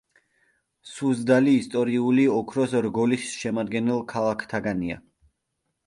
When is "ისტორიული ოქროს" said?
1.59-2.75